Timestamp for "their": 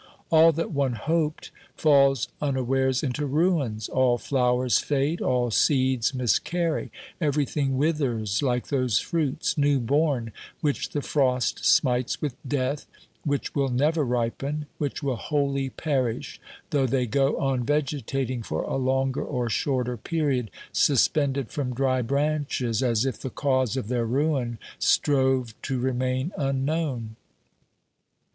23.87-24.07